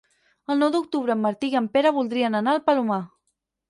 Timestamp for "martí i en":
1.27-1.71